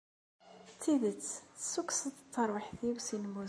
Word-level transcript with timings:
D 0.67 0.69
tidet! 0.81 1.25
Tessukkseḍ-d 1.57 2.17
tarwiḥt-iw 2.33 2.97
si 3.05 3.17
lmut. 3.23 3.39